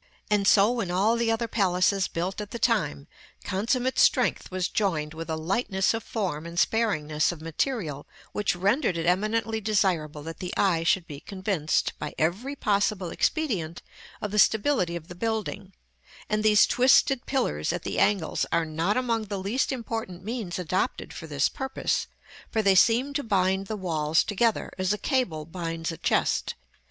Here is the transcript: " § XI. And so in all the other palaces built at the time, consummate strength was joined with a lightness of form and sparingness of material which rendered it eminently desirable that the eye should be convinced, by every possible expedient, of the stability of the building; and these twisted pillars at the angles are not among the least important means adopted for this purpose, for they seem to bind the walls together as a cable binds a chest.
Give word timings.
" - -
§ - -
XI. 0.02 0.08
And 0.34 0.46
so 0.48 0.80
in 0.80 0.90
all 0.90 1.16
the 1.18 1.30
other 1.30 1.46
palaces 1.46 2.08
built 2.08 2.40
at 2.40 2.52
the 2.52 2.58
time, 2.58 3.06
consummate 3.44 3.98
strength 3.98 4.50
was 4.50 4.66
joined 4.70 5.12
with 5.12 5.28
a 5.28 5.36
lightness 5.36 5.92
of 5.92 6.02
form 6.02 6.46
and 6.46 6.58
sparingness 6.58 7.32
of 7.32 7.42
material 7.42 8.06
which 8.32 8.56
rendered 8.56 8.96
it 8.96 9.04
eminently 9.04 9.60
desirable 9.60 10.22
that 10.22 10.38
the 10.38 10.54
eye 10.56 10.84
should 10.84 11.06
be 11.06 11.20
convinced, 11.20 11.92
by 11.98 12.14
every 12.16 12.56
possible 12.56 13.10
expedient, 13.10 13.82
of 14.22 14.30
the 14.30 14.38
stability 14.38 14.96
of 14.96 15.08
the 15.08 15.14
building; 15.14 15.74
and 16.30 16.42
these 16.42 16.66
twisted 16.66 17.26
pillars 17.26 17.70
at 17.70 17.82
the 17.82 17.98
angles 17.98 18.46
are 18.50 18.64
not 18.64 18.96
among 18.96 19.24
the 19.24 19.36
least 19.36 19.70
important 19.70 20.24
means 20.24 20.58
adopted 20.58 21.12
for 21.12 21.26
this 21.26 21.50
purpose, 21.50 22.06
for 22.50 22.62
they 22.62 22.74
seem 22.74 23.12
to 23.12 23.22
bind 23.22 23.66
the 23.66 23.76
walls 23.76 24.24
together 24.24 24.70
as 24.78 24.94
a 24.94 24.96
cable 24.96 25.44
binds 25.44 25.92
a 25.92 25.98
chest. 25.98 26.54